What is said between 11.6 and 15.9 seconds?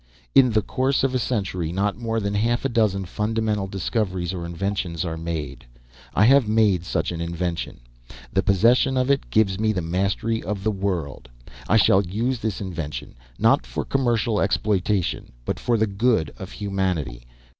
I shall use this invention, not for commercial exploitation, but for the